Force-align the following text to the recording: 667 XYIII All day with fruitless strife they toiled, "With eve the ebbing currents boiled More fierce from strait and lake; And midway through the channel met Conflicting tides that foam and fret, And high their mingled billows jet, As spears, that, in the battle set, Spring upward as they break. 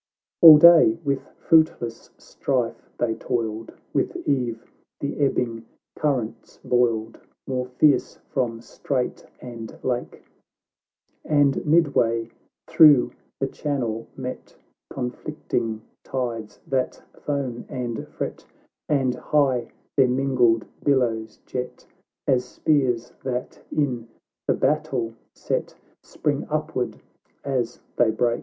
667 0.43 0.63
XYIII 0.63 0.97
All 0.97 0.97
day 0.97 0.99
with 1.03 1.37
fruitless 1.43 2.09
strife 2.17 2.89
they 2.97 3.13
toiled, 3.13 3.71
"With 3.93 4.27
eve 4.27 4.65
the 4.99 5.19
ebbing 5.19 5.67
currents 5.95 6.57
boiled 6.65 7.19
More 7.45 7.67
fierce 7.67 8.17
from 8.31 8.61
strait 8.61 9.23
and 9.41 9.77
lake; 9.83 10.25
And 11.23 11.63
midway 11.67 12.31
through 12.65 13.11
the 13.39 13.45
channel 13.45 14.07
met 14.17 14.55
Conflicting 14.89 15.83
tides 16.03 16.59
that 16.65 17.03
foam 17.13 17.65
and 17.69 18.07
fret, 18.07 18.43
And 18.89 19.13
high 19.13 19.67
their 19.95 20.07
mingled 20.07 20.65
billows 20.83 21.37
jet, 21.45 21.85
As 22.25 22.43
spears, 22.43 23.13
that, 23.23 23.61
in 23.71 24.07
the 24.47 24.55
battle 24.55 25.13
set, 25.35 25.75
Spring 26.01 26.47
upward 26.49 26.97
as 27.43 27.81
they 27.97 28.09
break. 28.09 28.39